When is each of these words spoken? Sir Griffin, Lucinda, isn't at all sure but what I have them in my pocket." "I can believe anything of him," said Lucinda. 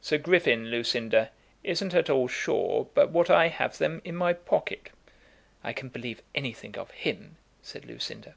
Sir 0.00 0.18
Griffin, 0.18 0.72
Lucinda, 0.72 1.30
isn't 1.62 1.94
at 1.94 2.10
all 2.10 2.26
sure 2.26 2.88
but 2.94 3.10
what 3.12 3.30
I 3.30 3.46
have 3.46 3.78
them 3.78 4.02
in 4.04 4.16
my 4.16 4.32
pocket." 4.32 4.90
"I 5.62 5.72
can 5.72 5.88
believe 5.88 6.20
anything 6.34 6.76
of 6.76 6.90
him," 6.90 7.36
said 7.62 7.84
Lucinda. 7.86 8.34